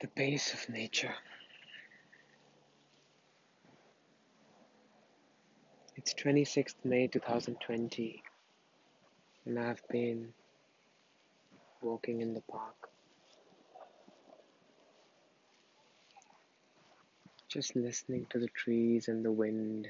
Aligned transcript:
the 0.00 0.06
pace 0.06 0.54
of 0.54 0.68
nature. 0.72 1.14
It's 5.96 6.14
26th 6.14 6.76
May 6.84 7.08
2020, 7.08 8.22
and 9.44 9.58
I've 9.58 9.82
been 9.90 10.28
walking 11.82 12.20
in 12.20 12.32
the 12.32 12.42
park. 12.42 12.76
Just 17.48 17.74
listening 17.74 18.26
to 18.30 18.38
the 18.38 18.48
trees 18.48 19.08
and 19.08 19.24
the 19.24 19.32
wind, 19.32 19.88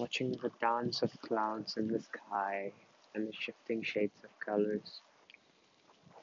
watching 0.00 0.32
the 0.32 0.50
dance 0.60 1.02
of 1.02 1.12
clouds 1.20 1.76
in 1.76 1.86
the 1.86 2.02
sky 2.02 2.72
and 3.14 3.28
the 3.28 3.32
shifting 3.32 3.84
shades 3.84 4.24
of 4.24 4.30
colors. 4.44 5.00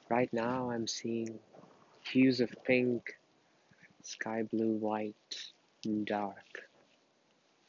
Right 0.09 0.31
now, 0.33 0.69
I'm 0.69 0.87
seeing 0.87 1.39
hues 2.11 2.41
of 2.41 2.53
pink, 2.65 3.13
sky 4.03 4.43
blue, 4.43 4.73
white, 4.73 5.35
and 5.85 6.05
dark. 6.05 6.69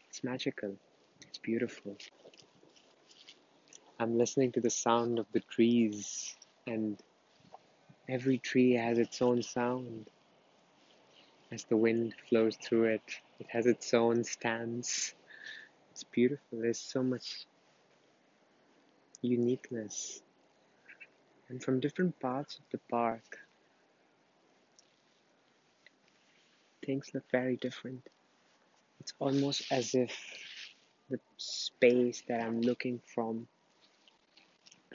It's 0.08 0.24
magical. 0.24 0.76
It's 1.20 1.38
beautiful. 1.38 1.96
I'm 4.00 4.18
listening 4.18 4.50
to 4.52 4.60
the 4.60 4.70
sound 4.70 5.20
of 5.20 5.26
the 5.32 5.40
trees, 5.40 6.34
and 6.66 6.98
every 8.08 8.38
tree 8.38 8.72
has 8.72 8.98
its 8.98 9.22
own 9.22 9.42
sound. 9.42 10.10
As 11.52 11.62
the 11.64 11.76
wind 11.76 12.14
flows 12.28 12.56
through 12.56 12.84
it, 12.84 13.20
it 13.38 13.46
has 13.50 13.66
its 13.66 13.94
own 13.94 14.24
stance. 14.24 15.14
It's 15.92 16.02
beautiful. 16.02 16.58
There's 16.60 16.80
so 16.80 17.02
much 17.04 17.46
uniqueness. 19.20 20.20
And 21.48 21.62
from 21.62 21.78
different 21.78 22.18
parts 22.18 22.56
of 22.56 22.64
the 22.72 22.80
park, 22.90 23.38
things 26.84 27.10
look 27.14 27.24
very 27.30 27.56
different. 27.56 28.06
It's 29.00 29.12
almost 29.18 29.70
as 29.70 29.94
if 29.94 30.16
the 31.10 31.18
space 31.36 32.22
that 32.28 32.40
I'm 32.40 32.60
looking 32.60 33.00
from 33.14 33.46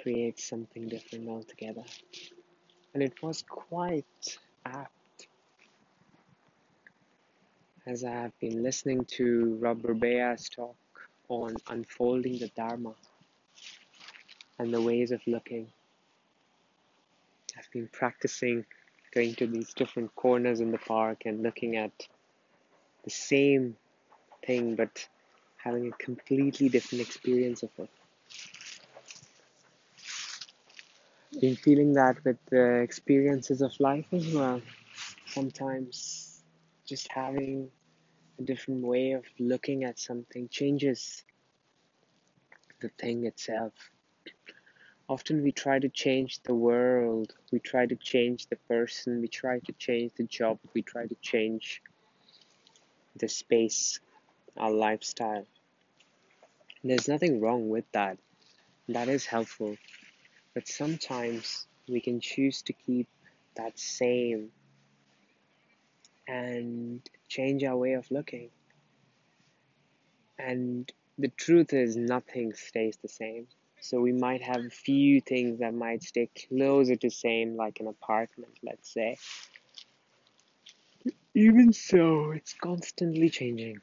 creates 0.02 0.44
something 0.44 0.88
different 0.88 1.28
altogether. 1.28 1.84
And 2.94 3.04
it 3.04 3.22
was 3.22 3.44
quite 3.48 4.38
apt 4.66 5.28
as 7.86 8.04
I 8.04 8.12
have 8.12 8.38
been 8.40 8.64
listening 8.64 9.06
to 9.18 9.58
Rob 9.62 9.82
Burbea's 9.82 10.50
talk 10.50 10.76
on 11.30 11.56
unfolding 11.70 12.38
the 12.40 12.50
Dharma 12.50 12.94
and 14.60 14.74
the 14.74 14.82
ways 14.82 15.12
of 15.12 15.22
looking. 15.28 15.68
I've 17.58 17.72
been 17.72 17.90
practicing 17.92 18.66
going 19.18 19.34
to 19.34 19.48
these 19.48 19.74
different 19.74 20.14
corners 20.16 20.60
in 20.60 20.72
the 20.72 20.78
park 20.78 21.24
and 21.26 21.42
looking 21.42 21.76
at 21.76 21.92
the 23.04 23.10
same 23.10 23.76
thing 24.46 24.76
but 24.76 25.08
having 25.58 25.88
a 25.88 26.04
completely 26.04 26.70
different 26.70 27.02
experience 27.02 27.64
of 27.64 27.72
it. 27.80 27.90
Been 31.42 31.56
feeling 31.56 31.94
that 31.94 32.24
with 32.24 32.38
the 32.52 32.66
experiences 32.88 33.62
of 33.62 33.72
life 33.80 34.06
as 34.12 34.28
well. 34.34 34.62
Sometimes 35.26 36.44
just 36.86 37.12
having 37.12 37.70
a 38.40 38.44
different 38.44 38.84
way 38.86 39.14
of 39.14 39.24
looking 39.40 39.84
at 39.84 39.98
something 40.00 40.48
changes 40.50 41.24
the 42.82 42.90
thing 43.00 43.26
itself. 43.26 43.74
Often 45.10 45.44
we 45.44 45.54
try 45.54 45.80
to 45.80 45.88
change 45.88 46.42
the 46.44 46.54
world, 46.54 47.34
we 47.52 47.60
try 47.60 47.86
to 47.86 47.96
change 47.96 48.48
the 48.48 48.58
person, 48.68 49.22
we 49.22 49.30
try 49.30 49.60
to 49.60 49.72
change 49.74 50.12
the 50.18 50.26
job, 50.26 50.60
we 50.74 50.82
try 50.82 51.08
to 51.08 51.16
change 51.22 51.82
the 53.16 53.30
space, 53.30 54.02
our 54.58 54.72
lifestyle. 54.72 55.46
There's 56.84 57.08
nothing 57.08 57.40
wrong 57.40 57.70
with 57.70 57.86
that. 57.94 58.18
That 58.90 59.08
is 59.08 59.26
helpful. 59.26 59.78
But 60.54 60.68
sometimes 60.68 61.68
we 61.88 62.02
can 62.02 62.20
choose 62.20 62.62
to 62.64 62.74
keep 62.74 63.08
that 63.56 63.80
same 63.80 64.50
and 66.28 67.02
change 67.30 67.64
our 67.64 67.78
way 67.78 67.94
of 67.94 68.12
looking. 68.12 68.50
And 70.38 70.92
the 71.18 71.30
truth 71.30 71.74
is, 71.74 71.96
nothing 71.96 72.54
stays 72.54 72.98
the 73.02 73.08
same. 73.08 73.48
So 73.80 74.02
we 74.02 74.12
might 74.12 74.42
have 74.42 74.66
a 74.66 74.70
few 74.70 75.22
things 75.22 75.60
that 75.60 75.74
might 75.74 76.04
stay 76.04 76.30
closer 76.48 76.96
to 76.96 77.10
same, 77.10 77.56
like 77.56 77.80
an 77.80 77.88
apartment, 77.88 78.58
let's 78.64 78.92
say. 78.92 79.18
Even 81.34 81.72
so, 81.74 82.32
it's 82.32 82.54
constantly 82.54 83.30
changing. 83.30 83.80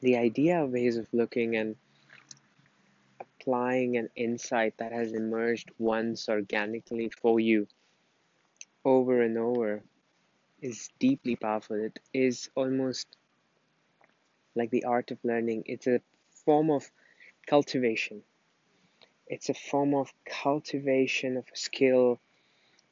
The 0.00 0.16
idea 0.16 0.62
of 0.62 0.72
ways 0.72 0.96
of 0.96 1.06
looking 1.12 1.56
and 1.56 1.76
applying 3.20 3.96
an 3.96 4.10
insight 4.16 4.76
that 4.78 4.92
has 4.92 5.12
emerged 5.12 5.70
once 5.78 6.28
organically 6.28 7.10
for 7.10 7.38
you 7.38 7.66
over 8.84 9.22
and 9.22 9.38
over 9.38 9.82
is 10.60 10.90
deeply 10.98 11.36
powerful. 11.36 11.76
It 11.76 11.98
is 12.12 12.50
almost 12.54 13.16
like 14.54 14.70
the 14.70 14.84
art 14.84 15.10
of 15.10 15.18
learning. 15.24 15.64
It's 15.66 15.86
a 15.86 16.00
form 16.44 16.70
of 16.70 16.90
cultivation. 17.46 18.22
It's 19.26 19.48
a 19.48 19.54
form 19.54 19.94
of 19.94 20.12
cultivation 20.24 21.36
of 21.36 21.44
a 21.52 21.56
skill 21.56 22.20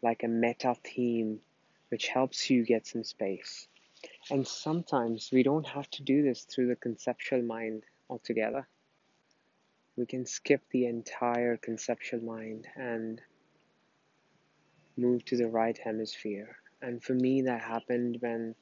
like 0.03 0.23
a 0.23 0.29
meta 0.29 0.75
theme 0.85 1.41
which 1.91 2.09
helps 2.09 2.49
you 2.51 2.65
get 2.65 2.87
some 2.87 3.05
space. 3.05 3.69
And 4.31 4.47
sometimes 4.47 5.31
we 5.33 5.43
don't 5.43 5.67
have 5.67 5.89
to 5.91 6.03
do 6.03 6.23
this 6.23 6.45
through 6.45 6.69
the 6.69 6.77
conceptual 6.77 7.43
mind 7.43 7.85
altogether. 8.09 8.67
We 9.97 10.07
can 10.07 10.25
skip 10.25 10.63
the 10.71 10.87
entire 10.87 11.57
conceptual 11.59 12.21
mind 12.21 12.67
and 12.77 13.21
move 14.97 15.25
to 15.27 15.37
the 15.37 15.49
right 15.49 15.77
hemisphere. 15.77 16.57
And 16.81 17.03
for 17.03 17.15
me, 17.15 17.43
that 17.43 17.61
happened 17.61 18.17
when 18.21 18.55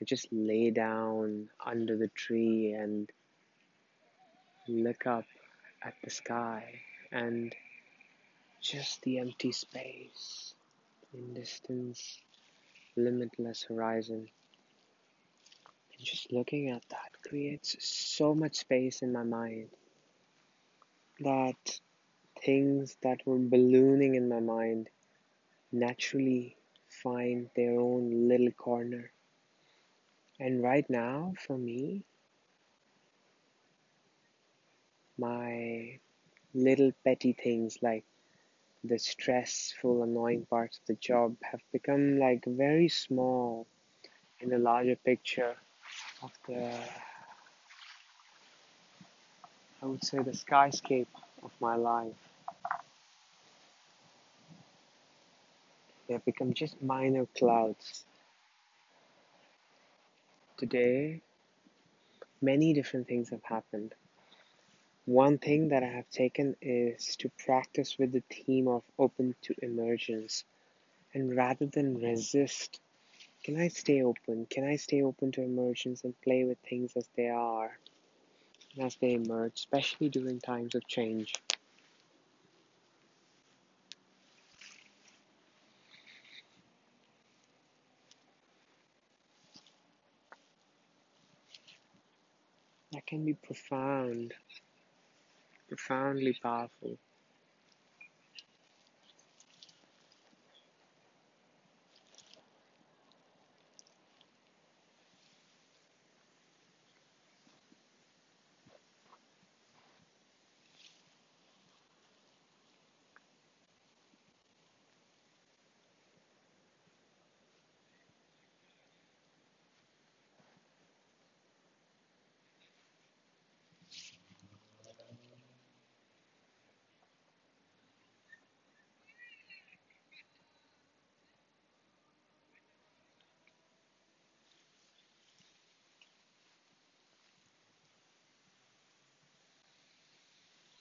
I 0.00 0.04
just 0.04 0.28
lay 0.30 0.70
down 0.70 1.48
under 1.64 1.96
the 1.96 2.08
tree 2.08 2.72
and 2.72 3.10
look 4.68 5.06
up 5.06 5.24
at 5.84 5.94
the 6.02 6.10
sky 6.10 6.80
and 7.12 7.54
just 8.60 9.02
the 9.02 9.18
empty 9.18 9.52
space 9.52 10.54
in 11.12 11.34
distance, 11.34 12.18
limitless 12.96 13.64
horizon. 13.68 14.26
And 15.96 16.06
just 16.06 16.32
looking 16.32 16.70
at 16.70 16.82
that 16.88 17.12
creates 17.28 17.76
so 17.80 18.34
much 18.34 18.56
space 18.56 19.02
in 19.02 19.12
my 19.12 19.22
mind 19.22 19.68
that 21.20 21.80
things 22.42 22.96
that 23.02 23.20
were 23.26 23.38
ballooning 23.38 24.14
in 24.14 24.28
my 24.28 24.40
mind 24.40 24.88
naturally 25.70 26.56
find 26.88 27.48
their 27.54 27.78
own 27.78 28.28
little 28.28 28.50
corner. 28.52 29.10
And 30.40 30.62
right 30.62 30.88
now, 30.88 31.34
for 31.46 31.56
me, 31.56 32.04
my 35.18 35.98
little 36.54 36.92
petty 37.04 37.32
things 37.32 37.78
like 37.82 38.04
the 38.84 38.98
stressful, 38.98 40.02
annoying 40.02 40.46
parts 40.48 40.78
of 40.78 40.86
the 40.86 40.94
job 40.94 41.36
have 41.42 41.60
become 41.72 42.18
like 42.18 42.44
very 42.46 42.88
small 42.88 43.66
in 44.40 44.50
the 44.50 44.58
larger 44.58 44.96
picture 44.96 45.56
of 46.22 46.30
the, 46.46 46.70
I 49.82 49.86
would 49.86 50.04
say, 50.04 50.18
the 50.18 50.32
skyscape 50.32 51.06
of 51.42 51.50
my 51.60 51.76
life. 51.76 52.12
They 56.06 56.14
have 56.14 56.24
become 56.24 56.52
just 56.52 56.82
minor 56.82 57.26
clouds. 57.36 58.04
Today, 60.58 61.22
many 62.42 62.74
different 62.74 63.08
things 63.08 63.30
have 63.30 63.42
happened. 63.42 63.94
One 65.06 65.36
thing 65.36 65.68
that 65.68 65.82
I 65.82 65.88
have 65.88 66.08
taken 66.10 66.56
is 66.62 67.16
to 67.16 67.28
practice 67.44 67.98
with 67.98 68.12
the 68.12 68.22
theme 68.30 68.68
of 68.68 68.82
open 68.98 69.34
to 69.42 69.54
emergence. 69.62 70.44
And 71.12 71.36
rather 71.36 71.66
than 71.66 72.00
resist, 72.00 72.80
can 73.42 73.60
I 73.60 73.68
stay 73.68 74.02
open? 74.02 74.46
Can 74.46 74.64
I 74.64 74.76
stay 74.76 75.02
open 75.02 75.32
to 75.32 75.42
emergence 75.42 76.04
and 76.04 76.18
play 76.22 76.44
with 76.44 76.58
things 76.60 76.96
as 76.96 77.06
they 77.16 77.28
are, 77.28 77.78
as 78.80 78.96
they 78.96 79.12
emerge, 79.12 79.52
especially 79.54 80.08
during 80.08 80.40
times 80.40 80.74
of 80.74 80.86
change? 80.88 81.34
That 92.92 93.06
can 93.06 93.24
be 93.26 93.34
profound 93.34 94.32
profoundly 95.76 96.38
powerful. 96.42 96.98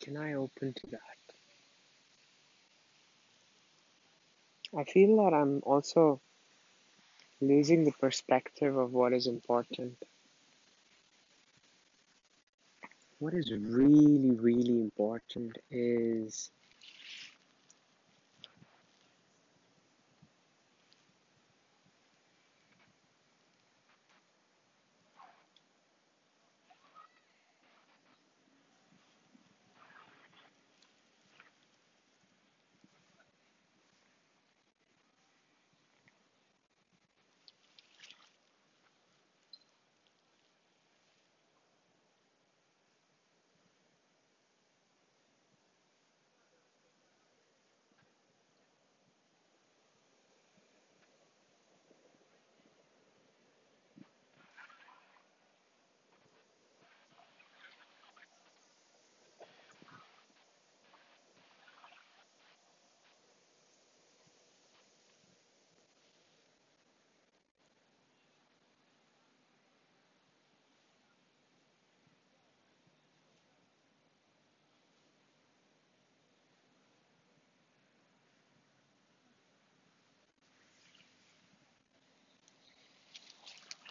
Can 0.03 0.17
I 0.17 0.33
open 0.33 0.73
to 0.73 0.87
that? 0.87 0.99
I 4.77 4.83
feel 4.83 5.15
that 5.23 5.33
I'm 5.33 5.61
also 5.63 6.19
losing 7.39 7.85
the 7.85 7.93
perspective 7.93 8.75
of 8.75 8.91
what 8.91 9.13
is 9.13 9.27
important. 9.27 9.95
What 13.19 13.33
is 13.33 13.51
really, 13.51 14.31
really 14.31 14.81
important 14.81 15.57
is 15.71 16.51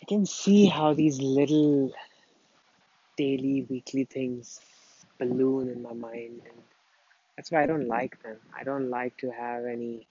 I 0.03 0.05
can 0.05 0.27
see 0.27 0.67
how 0.67 0.95
these 0.95 1.21
little 1.21 1.93
daily, 3.17 3.67
weekly 3.71 4.05
things 4.05 4.61
balloon 5.19 5.69
in 5.69 5.81
my 5.81 5.93
mind, 5.93 6.41
and 6.45 6.63
that's 7.37 7.53
why 7.53 7.63
I 7.63 7.67
don't 7.67 7.87
like 7.87 8.21
them. 8.25 8.37
I 8.59 8.65
don't 8.65 8.91
like 8.91 9.17
to 9.19 9.31
have 9.31 9.65
any 9.65 10.09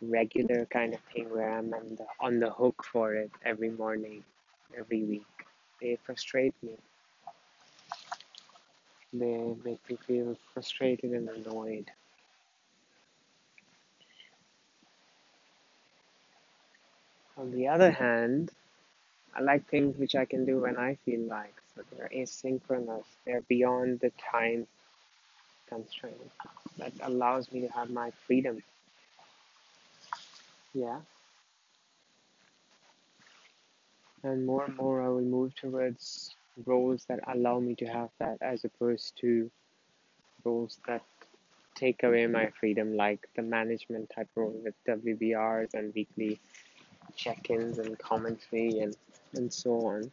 regular 0.00 0.66
kind 0.66 0.94
of 0.94 1.00
thing 1.12 1.28
where 1.28 1.58
I'm 1.58 1.74
on 1.74 1.96
the 1.96 2.06
on 2.20 2.38
the 2.38 2.50
hook 2.50 2.84
for 2.84 3.14
it 3.14 3.32
every 3.44 3.70
morning, 3.70 4.22
every 4.78 5.02
week. 5.02 5.26
They 5.80 5.98
frustrate 6.04 6.54
me. 6.62 6.76
They 9.12 9.56
make 9.64 9.90
me 9.90 9.98
feel 10.06 10.36
frustrated 10.52 11.10
and 11.10 11.28
annoyed. 11.28 11.90
On 17.36 17.50
the 17.50 17.66
other 17.66 17.90
hand, 17.90 18.52
I 19.34 19.40
like 19.40 19.68
things 19.68 19.96
which 19.98 20.14
I 20.14 20.24
can 20.24 20.44
do 20.44 20.60
when 20.60 20.76
I 20.76 20.96
feel 21.04 21.20
like. 21.20 21.54
So 21.74 21.82
they're 21.96 22.10
asynchronous. 22.14 23.04
They're 23.26 23.42
beyond 23.42 24.00
the 24.00 24.12
time 24.30 24.66
constraint. 25.68 26.16
That 26.78 26.92
allows 27.02 27.50
me 27.52 27.60
to 27.62 27.68
have 27.68 27.90
my 27.90 28.12
freedom. 28.26 28.62
Yeah. 30.72 31.00
And 34.22 34.46
more 34.46 34.64
and 34.64 34.76
more 34.76 35.02
I 35.02 35.08
will 35.08 35.20
move 35.20 35.54
towards 35.54 36.34
roles 36.66 37.04
that 37.06 37.20
allow 37.26 37.58
me 37.60 37.74
to 37.76 37.86
have 37.86 38.10
that 38.18 38.38
as 38.40 38.64
opposed 38.64 39.16
to 39.20 39.50
roles 40.44 40.78
that 40.86 41.02
take 41.74 42.02
away 42.04 42.26
my 42.26 42.50
freedom, 42.58 42.96
like 42.96 43.28
the 43.34 43.42
management 43.42 44.10
type 44.14 44.28
role 44.36 44.54
with 44.64 44.74
WBRs 44.86 45.74
and 45.74 45.92
weekly 45.94 46.38
check 47.16 47.50
ins 47.50 47.78
and 47.78 47.98
commentary 47.98 48.78
and, 48.78 48.96
and 49.36 49.52
so 49.52 49.72
on. 49.86 50.10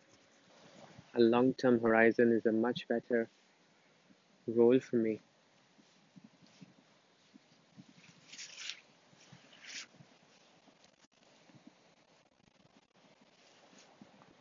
A 1.16 1.20
long 1.20 1.54
term 1.54 1.80
horizon 1.80 2.32
is 2.32 2.46
a 2.46 2.52
much 2.52 2.88
better 2.88 3.28
role 4.48 4.80
for 4.80 4.98
me. 4.98 5.22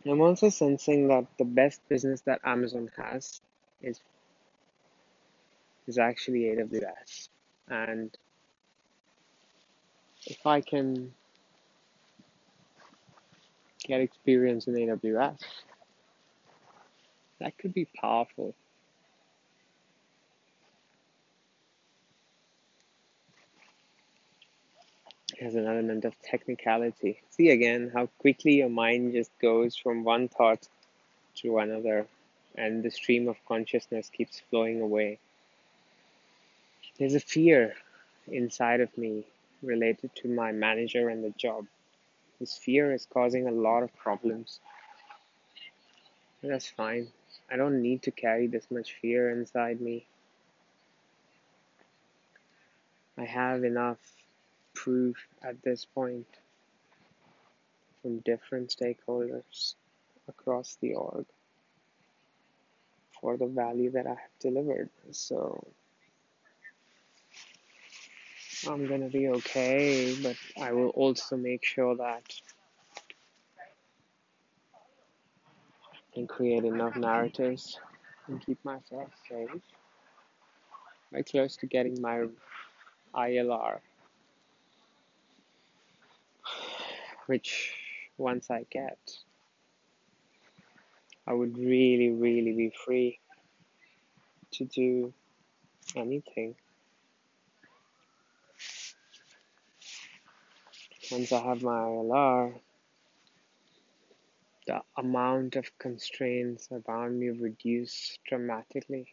I'm 0.06 0.21
also 0.23 0.49
sensing 0.49 1.09
that 1.09 1.27
the 1.38 1.44
best 1.44 1.81
business 1.88 2.23
that 2.23 2.41
Amazon 2.44 2.91
has 2.97 3.41
is 3.82 4.00
is 5.87 5.99
actually 5.99 6.41
AWS. 6.43 7.29
And 7.69 8.17
if 10.27 10.46
I 10.46 10.60
can 10.60 11.13
get 13.91 14.01
experience 14.01 14.69
in 14.69 14.75
AWS, 14.75 15.41
that 17.41 17.59
could 17.59 17.75
be 17.75 17.87
powerful. 18.01 18.55
Has 25.41 25.56
an 25.56 25.67
element 25.67 26.05
of 26.05 26.15
technicality. 26.23 27.20
See 27.31 27.51
again 27.51 27.91
how 27.93 28.06
quickly 28.19 28.59
your 28.59 28.69
mind 28.69 29.13
just 29.13 29.32
goes 29.43 29.75
from 29.75 30.05
one 30.05 30.29
thought 30.29 30.69
to 31.37 31.59
another, 31.59 32.06
and 32.55 32.85
the 32.85 32.91
stream 32.91 33.27
of 33.27 33.37
consciousness 33.49 34.09
keeps 34.09 34.41
flowing 34.51 34.81
away. 34.81 35.19
There's 36.97 37.15
a 37.15 37.20
fear 37.20 37.75
inside 38.29 38.81
of 38.81 38.97
me 38.97 39.25
related 39.63 40.15
to 40.17 40.29
my 40.29 40.53
manager 40.53 41.09
and 41.09 41.25
the 41.25 41.31
job. 41.31 41.67
This 42.41 42.56
fear 42.56 42.93
is 42.94 43.06
causing 43.06 43.47
a 43.47 43.53
lot 43.53 43.82
of 43.82 43.94
problems. 43.97 44.61
That's 46.43 46.70
fine. 46.70 47.09
I 47.51 47.56
don't 47.56 47.82
need 47.82 48.03
to 48.05 48.11
carry 48.11 48.47
this 48.47 48.67
much 48.70 48.97
fear 49.03 49.31
inside 49.31 49.81
me. 49.81 50.06
I 53.19 53.25
have 53.25 53.63
enough 53.65 53.99
proof 54.73 55.17
at 55.43 55.61
this 55.63 55.85
point 55.85 56.27
from 58.01 58.20
different 58.20 58.70
stakeholders 58.70 59.75
across 60.27 60.79
the 60.81 60.94
org 60.94 61.27
for 63.20 63.37
the 63.37 63.47
value 63.47 63.91
that 63.91 64.06
I 64.06 64.11
have 64.11 64.39
delivered. 64.41 64.89
So 65.11 65.67
I'm 68.69 68.86
gonna 68.86 69.08
be 69.08 69.29
okay, 69.29 70.14
but 70.22 70.36
I 70.60 70.72
will 70.72 70.90
also 70.90 71.36
make 71.36 71.64
sure 71.64 71.96
that 71.96 72.22
I 75.94 76.14
can 76.14 76.26
create 76.26 76.64
enough 76.64 76.94
narratives 76.94 77.79
and 78.26 78.44
keep 78.44 78.62
myself 78.64 79.08
safe. 79.29 79.62
Very 81.10 81.24
close 81.24 81.56
to 81.56 81.67
getting 81.67 82.00
my 82.02 82.26
ILR, 83.14 83.79
which 87.26 87.72
once 88.19 88.50
I 88.50 88.67
get, 88.70 88.98
I 91.26 91.32
would 91.32 91.56
really, 91.56 92.10
really 92.10 92.52
be 92.52 92.72
free 92.84 93.19
to 94.52 94.64
do 94.67 95.14
anything. 95.96 96.55
Once 101.10 101.32
I 101.32 101.40
have 101.40 101.62
my 101.62 101.72
ILR, 101.72 102.55
the 104.67 104.81
amount 104.96 105.56
of 105.56 105.67
constraints 105.79 106.69
around 106.70 107.19
me 107.19 107.31
reduce 107.31 108.17
dramatically. 108.29 109.08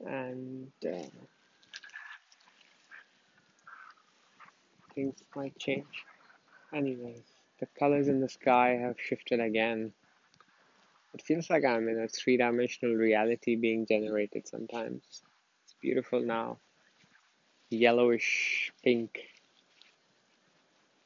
And 0.00 0.72
uh, 0.82 1.08
things 4.94 5.16
might 5.34 5.58
change. 5.58 5.84
Anyways, 6.74 7.22
the 7.60 7.66
colors 7.78 8.08
in 8.08 8.20
the 8.22 8.28
sky 8.30 8.78
have 8.80 8.96
shifted 8.98 9.40
again. 9.40 9.92
It 11.12 11.20
feels 11.20 11.50
like 11.50 11.64
I'm 11.66 11.88
in 11.88 12.00
a 12.00 12.08
three 12.08 12.38
dimensional 12.38 12.94
reality 12.94 13.56
being 13.56 13.84
generated 13.84 14.48
sometimes. 14.48 15.02
It's 15.64 15.74
beautiful 15.82 16.20
now. 16.20 16.58
Yellowish 17.68 18.72
pink 18.82 19.18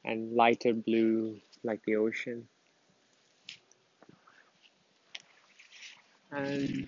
and 0.05 0.33
lighter 0.33 0.73
blue 0.73 1.39
like 1.63 1.81
the 1.85 1.95
ocean. 1.95 2.47
And 6.31 6.87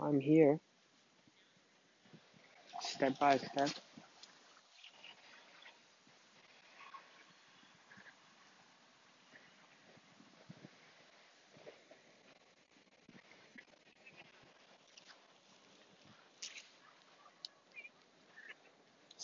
I'm 0.00 0.20
here, 0.20 0.60
step 2.80 3.18
by 3.18 3.38
step. 3.38 3.70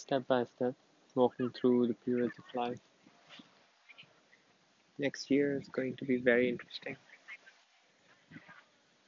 Step 0.04 0.26
by 0.28 0.44
step, 0.56 0.74
walking 1.14 1.48
through 1.48 1.86
the 1.86 1.94
periods 1.94 2.34
of 2.36 2.44
life. 2.54 2.78
Next 4.98 5.30
year 5.30 5.56
is 5.56 5.66
going 5.70 5.96
to 5.96 6.04
be 6.04 6.18
very 6.18 6.50
interesting. 6.50 6.96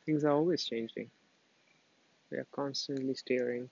Things 0.07 0.25
are 0.25 0.31
always 0.31 0.65
changing. 0.65 1.11
We 2.31 2.39
are 2.39 2.47
constantly 2.51 3.13
steering. 3.13 3.69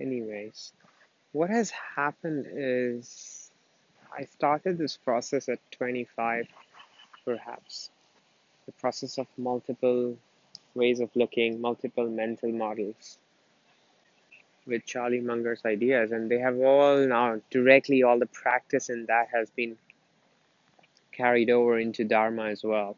Anyways, 0.00 0.72
what 1.30 1.50
has 1.50 1.70
happened 1.70 2.46
is 2.50 3.52
I 4.12 4.24
started 4.24 4.76
this 4.76 4.96
process 4.96 5.48
at 5.48 5.60
25, 5.70 6.48
perhaps. 7.24 7.90
The 8.66 8.72
process 8.72 9.18
of 9.18 9.28
multiple 9.38 10.16
ways 10.74 11.00
of 11.00 11.10
looking, 11.14 11.60
multiple 11.60 12.08
mental 12.08 12.50
models 12.52 13.18
with 14.66 14.86
Charlie 14.86 15.20
Munger's 15.20 15.62
ideas, 15.64 16.12
and 16.12 16.30
they 16.30 16.38
have 16.38 16.58
all 16.58 17.06
now 17.06 17.40
directly 17.50 18.02
all 18.02 18.18
the 18.18 18.26
practice 18.26 18.88
in 18.88 19.06
that 19.06 19.28
has 19.32 19.50
been 19.50 19.76
carried 21.12 21.50
over 21.50 21.78
into 21.78 22.04
Dharma 22.04 22.46
as 22.46 22.64
well. 22.64 22.96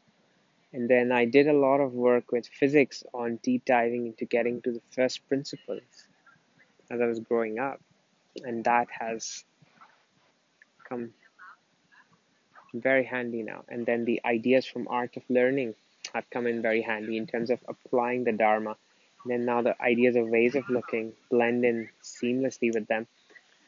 And 0.73 0.89
then 0.89 1.11
I 1.11 1.25
did 1.25 1.49
a 1.49 1.53
lot 1.53 1.81
of 1.81 1.93
work 1.93 2.33
with 2.33 2.47
physics 2.47 3.03
on 3.13 3.37
deep 3.43 3.65
diving 3.65 4.07
into 4.07 4.25
getting 4.25 4.61
to 4.63 4.73
the 4.73 4.83
first 4.91 5.27
principles 5.29 5.83
as 6.91 7.01
I 7.01 7.07
was 7.07 7.21
growing 7.21 7.59
up, 7.59 7.81
and 8.45 8.65
that 8.65 8.89
has 8.91 9.45
come 10.89 11.13
very 12.75 13.05
handy 13.05 13.43
now. 13.43 13.65
And 13.69 13.87
then 13.87 14.05
the 14.05 14.21
ideas 14.25 14.67
from 14.67 14.87
Art 14.89 15.17
of 15.17 15.23
Learning 15.29 15.75
have 16.15 16.29
come 16.31 16.47
in 16.47 16.63
very 16.63 16.83
handy 16.83 17.17
in 17.17 17.27
terms 17.27 17.51
of 17.51 17.59
applying 17.69 18.25
the 18.25 18.33
Dharma. 18.33 18.77
And 19.23 19.33
then 19.33 19.45
now 19.45 19.63
the 19.63 19.81
ideas 19.83 20.17
of 20.17 20.29
ways 20.29 20.55
of 20.55 20.69
looking 20.69 21.13
blend 21.31 21.65
in 21.65 21.89
seamlessly 22.03 22.73
with 22.73 22.87
them. 22.87 23.07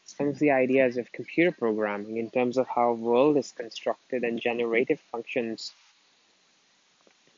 Some 0.05 0.29
of 0.29 0.39
the 0.39 0.53
ideas 0.53 0.97
of 0.97 1.13
computer 1.13 1.53
programming 1.53 2.17
in 2.17 2.31
terms 2.31 2.57
of 2.57 2.69
how 2.69 2.93
world 2.93 3.37
is 3.37 3.53
constructed 3.53 4.23
and 4.23 4.41
generative 4.41 5.01
functions, 5.13 5.73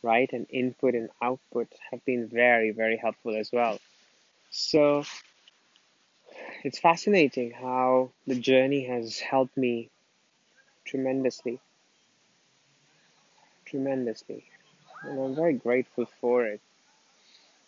right, 0.02 0.30
and 0.32 0.46
input 0.50 0.94
and 0.94 1.08
output 1.20 1.68
have 1.90 2.04
been 2.04 2.28
very, 2.28 2.70
very 2.70 2.96
helpful 2.96 3.34
as 3.36 3.50
well. 3.52 3.80
So 4.50 5.04
it's 6.62 6.78
fascinating 6.78 7.52
how 7.52 8.10
the 8.26 8.38
journey 8.38 8.84
has 8.84 9.18
helped 9.18 9.56
me 9.56 9.88
tremendously. 10.84 11.58
Tremendously 13.64 14.49
and 15.02 15.18
I'm 15.18 15.34
very 15.34 15.54
grateful 15.54 16.06
for 16.20 16.46
it. 16.46 16.60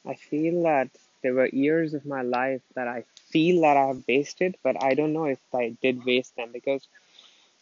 I 0.07 0.15
feel 0.15 0.63
that 0.65 0.91
there 1.23 1.35
were 1.35 1.47
years 1.47 1.95
of 1.95 2.05
my 2.07 2.23
life 2.23 2.63
that 2.75 2.89
I 2.89 3.05
feel 3.31 3.63
that 3.63 3.77
I 3.77 3.87
have 3.89 4.05
wasted, 4.09 4.57
but 4.63 4.83
I 4.83 4.95
don't 4.95 5.13
know 5.13 5.27
if 5.27 5.41
I 5.55 5.77
did 5.83 6.05
waste 6.05 6.37
them 6.37 6.51
because 6.53 6.87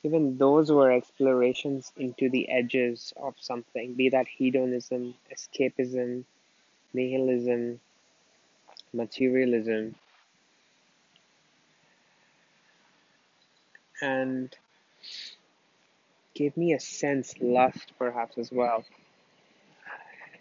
even 0.03 0.39
those 0.39 0.71
were 0.73 0.91
explorations 0.93 1.93
into 1.97 2.31
the 2.31 2.49
edges 2.49 3.12
of 3.17 3.35
something, 3.41 3.95
be 3.95 4.09
that 4.11 4.29
hedonism, 4.29 5.15
escapism, 5.35 6.25
nihilism, 6.95 7.81
materialism, 8.93 9.95
and 14.00 14.57
gave 16.35 16.57
me 16.57 16.73
a 16.73 16.81
sense, 16.81 17.35
lust 17.41 17.93
perhaps 17.99 18.39
as 18.39 18.50
well, 18.50 18.85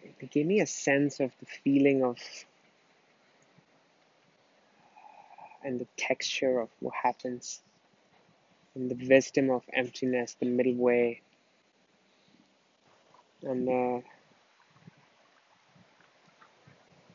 it 0.04 0.32
gave 0.32 0.46
me 0.46 0.60
a 0.60 0.68
sense 0.68 1.20
of 1.20 1.32
the 1.40 1.46
feeling 1.64 2.04
of 2.04 2.18
and 5.64 5.80
the 5.80 5.88
texture 5.98 6.60
of 6.60 6.70
what 6.80 6.94
happens 6.94 7.62
and 8.76 8.90
the 8.90 9.08
wisdom 9.08 9.50
of 9.50 9.64
emptiness, 9.74 10.36
the 10.40 10.46
middle 10.46 10.76
way, 10.76 11.22
and 13.44 13.68
the 13.68 14.04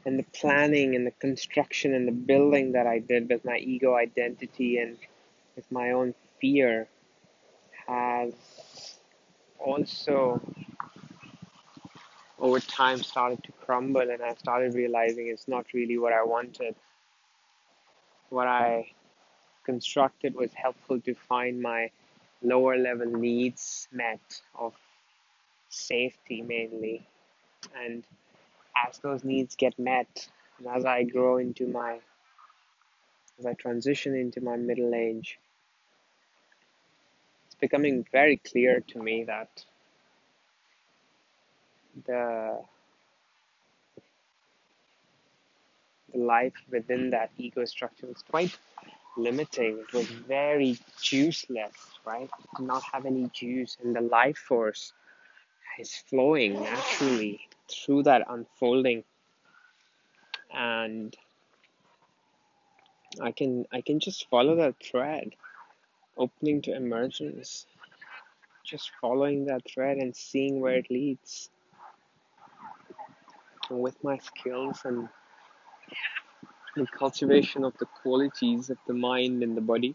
and 0.07 0.19
the 0.19 0.25
planning 0.35 0.95
and 0.95 1.07
the 1.07 1.11
construction 1.13 1.95
and 1.95 2.07
the 2.07 2.13
building 2.13 2.73
that 2.73 2.87
I 2.87 2.99
did 2.99 3.31
with 3.31 3.45
my 3.45 3.57
ego 3.57 3.95
identity 3.95 4.77
and 4.79 4.99
with 5.57 5.71
my 5.73 5.93
own 5.93 6.15
fear 6.41 6.89
has 7.87 8.35
also 9.59 10.43
over 12.45 12.61
time 12.61 13.03
started 13.03 13.43
to 13.43 13.53
crumble 13.53 14.03
and 14.03 14.23
I 14.23 14.35
started 14.35 14.75
realizing 14.75 15.29
it's 15.29 15.49
not 15.49 15.65
really 15.73 15.97
what 15.97 16.13
I 16.13 16.23
wanted. 16.23 16.75
What 18.29 18.47
I 18.47 18.91
constructed 19.65 20.35
was 20.35 20.53
helpful 20.53 21.01
to 21.01 21.15
find 21.15 21.63
my 21.63 21.91
lower 22.43 22.77
level 22.77 23.07
needs 23.07 23.89
met 23.93 24.43
of 24.55 24.75
safety 25.71 26.43
mainly. 26.43 27.09
And 27.83 28.05
as 28.87 28.99
those 28.99 29.25
needs 29.25 29.57
get 29.57 29.79
met, 29.79 30.29
and 30.59 30.67
as 30.67 30.85
I 30.85 31.05
grow 31.05 31.39
into 31.39 31.67
my, 31.67 31.99
as 33.39 33.47
I 33.47 33.55
transition 33.55 34.15
into 34.15 34.43
my 34.43 34.57
middle 34.57 34.95
age, 34.95 35.39
it's 37.47 37.55
becoming 37.55 38.05
very 38.13 38.37
clear 38.37 38.81
to 38.89 39.03
me 39.03 39.25
that 39.25 39.65
the 42.07 42.61
the 46.13 46.19
life 46.19 46.55
within 46.71 47.11
that 47.11 47.31
ego 47.37 47.65
structure 47.65 48.07
was 48.07 48.23
quite 48.31 48.57
limiting. 49.17 49.79
It 49.79 49.93
was 49.93 50.07
very 50.07 50.79
juiceless, 51.01 51.73
right? 52.07 52.31
It 52.39 52.57
did 52.59 52.67
not 52.67 52.83
have 52.93 53.07
any 53.07 53.31
juice, 53.35 53.77
and 53.83 53.95
the 53.95 54.01
life 54.01 54.39
force 54.39 54.93
is 55.79 55.95
flowing 55.95 56.55
naturally 56.63 57.41
through 57.71 58.05
that 58.05 58.25
unfolding. 58.29 59.05
And 60.55 61.17
I 63.21 63.33
can 63.33 63.67
I 63.73 63.81
can 63.81 64.01
just 64.01 64.29
follow 64.29 64.57
that 64.57 64.77
thread, 64.83 65.35
opening 66.17 66.63
to 66.63 66.75
emergence, 66.77 67.67
just 68.65 68.91
following 69.01 69.47
that 69.47 69.63
thread 69.69 69.99
and 69.99 70.15
seeing 70.15 70.61
where 70.61 70.77
it 70.77 70.91
leads 70.91 71.51
with 73.71 74.03
my 74.03 74.19
skills 74.19 74.83
and 74.85 75.09
the 76.77 76.87
cultivation 76.87 77.65
of 77.65 77.77
the 77.79 77.87
qualities 77.87 78.71
of 78.71 78.79
the 78.87 78.95
mind 78.95 79.43
and 79.43 79.57
the 79.57 79.61
body. 79.61 79.95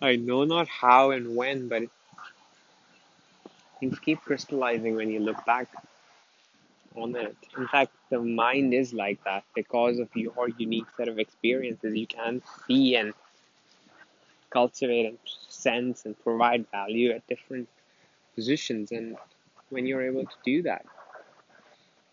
I 0.00 0.16
know 0.16 0.44
not 0.44 0.68
how 0.68 1.10
and 1.10 1.36
when, 1.36 1.68
but 1.68 1.82
things 3.80 3.98
keep 4.00 4.20
crystallizing 4.22 4.96
when 4.96 5.10
you 5.10 5.20
look 5.20 5.44
back 5.46 5.68
on 6.96 7.14
it. 7.16 7.36
In 7.56 7.66
fact, 7.68 7.92
the 8.10 8.20
mind 8.20 8.74
is 8.74 8.92
like 8.92 9.22
that 9.24 9.44
because 9.54 9.98
of 9.98 10.08
your 10.14 10.48
unique 10.58 10.86
set 10.96 11.08
of 11.08 11.18
experiences. 11.18 11.94
You 11.96 12.06
can 12.06 12.42
see 12.66 12.96
and 12.96 13.12
cultivate 14.50 15.06
and 15.06 15.18
sense 15.48 16.04
and 16.04 16.18
provide 16.22 16.66
value 16.70 17.10
at 17.10 17.26
different 17.26 17.68
positions, 18.34 18.92
and 18.92 19.16
when 19.70 19.86
you're 19.86 20.02
able 20.02 20.24
to 20.24 20.36
do 20.44 20.62
that, 20.62 20.84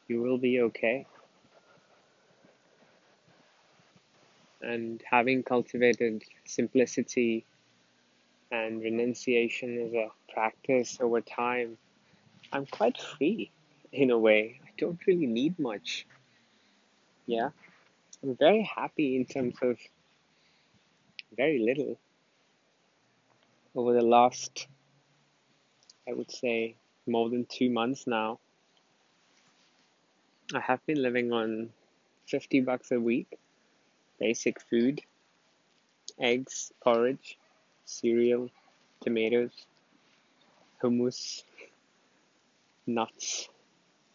you 0.08 0.22
will 0.22 0.38
be 0.38 0.62
okay. 0.62 1.06
And 4.62 5.02
having 5.10 5.44
cultivated 5.44 6.24
simplicity 6.46 7.46
and 8.52 8.82
renunciation 8.82 9.88
as 9.88 9.94
a 9.94 10.08
practice 10.34 10.98
over 11.02 11.22
time, 11.22 11.78
I'm 12.52 12.66
quite 12.66 13.00
free 13.00 13.52
in 13.92 14.12
a 14.12 14.18
way. 14.18 14.60
I 14.64 14.70
don't 14.78 15.00
really 15.08 15.26
need 15.26 15.58
much. 15.58 16.06
Yeah. 17.26 17.50
I'm 18.24 18.36
very 18.36 18.62
happy 18.62 19.16
in 19.16 19.26
terms 19.26 19.56
of 19.62 19.78
very 21.36 21.60
little 21.60 21.98
over 23.74 23.94
the 23.94 24.02
last, 24.02 24.68
I 26.08 26.14
would 26.14 26.30
say, 26.30 26.76
more 27.08 27.30
than 27.30 27.46
two 27.46 27.70
months 27.70 28.08
now. 28.08 28.40
I 30.54 30.60
have 30.60 30.86
been 30.86 31.02
living 31.02 31.32
on 31.32 31.72
50 32.28 32.62
bucks 32.62 32.92
a 32.92 33.00
week, 33.00 33.38
basic 34.20 34.62
food, 34.62 35.02
eggs, 36.20 36.72
porridge, 36.84 37.38
cereal, 37.86 38.50
tomatoes, 39.02 39.66
hummus, 40.82 41.44
nuts. 42.86 43.50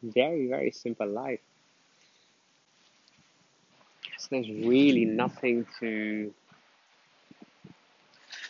Very, 0.02 0.46
very 0.48 0.70
simple 0.70 1.08
life. 1.08 1.40
So 4.18 4.28
there's 4.30 4.50
really 4.50 5.04
nothing 5.04 5.66
to 5.80 6.32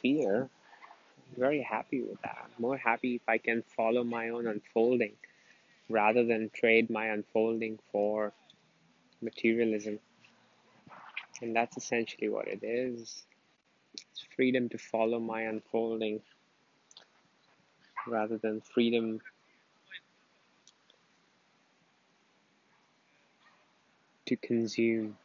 fear. 0.00 0.48
Very 1.36 1.62
happy 1.62 2.02
with 2.02 2.20
that. 2.22 2.38
I'm 2.44 2.50
more 2.62 2.76
happy 2.76 3.16
if 3.16 3.22
I 3.28 3.38
can 3.38 3.62
follow 3.76 4.04
my 4.04 4.30
own 4.30 4.46
unfolding 4.46 5.12
rather 5.88 6.24
than 6.24 6.50
trade 6.50 6.90
my 6.90 7.06
unfolding 7.08 7.78
for 7.92 8.32
materialism. 9.20 9.98
And 11.42 11.54
that's 11.54 11.76
essentially 11.76 12.28
what 12.28 12.48
it 12.48 12.60
is. 12.62 13.24
It's 13.94 14.26
freedom 14.34 14.68
to 14.70 14.78
follow 14.78 15.20
my 15.20 15.42
unfolding 15.42 16.22
rather 18.06 18.38
than 18.38 18.60
freedom 18.60 19.20
to 24.26 24.36
consume. 24.36 25.16